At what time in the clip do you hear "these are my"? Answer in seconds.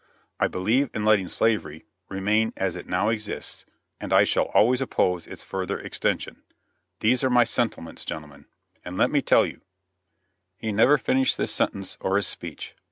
7.01-7.43